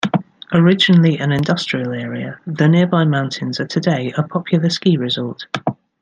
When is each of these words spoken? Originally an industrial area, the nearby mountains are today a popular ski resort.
Originally 0.51 1.19
an 1.19 1.31
industrial 1.31 1.91
area, 1.91 2.39
the 2.47 2.67
nearby 2.67 3.03
mountains 3.03 3.59
are 3.59 3.67
today 3.67 4.11
a 4.17 4.23
popular 4.23 4.67
ski 4.71 4.97
resort. 4.97 5.45